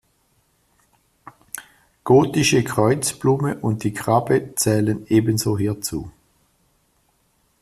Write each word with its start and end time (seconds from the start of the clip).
Gotische 2.05 2.63
Kreuzblume 2.63 3.59
und 3.59 3.83
die 3.83 3.93
Krabbe 3.93 4.55
zählen 4.55 5.05
ebenso 5.09 5.59
hierzu. 5.59 6.09